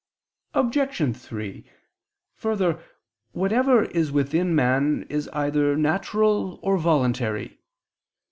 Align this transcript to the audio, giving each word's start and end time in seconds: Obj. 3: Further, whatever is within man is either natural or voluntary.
Obj. 0.55 1.15
3: 1.15 1.63
Further, 2.33 2.79
whatever 3.33 3.83
is 3.83 4.11
within 4.11 4.55
man 4.55 5.03
is 5.11 5.27
either 5.31 5.75
natural 5.75 6.59
or 6.63 6.79
voluntary. 6.79 7.59